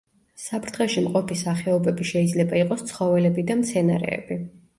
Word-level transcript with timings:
საფრთხეში 0.43 1.03
მყოფი 1.07 1.37
სახეობები 1.41 2.07
შეიძლება 2.13 2.59
იყოს 2.63 2.83
ცხოველები 2.93 3.45
და 3.53 3.61
მცენარეები. 3.61 4.41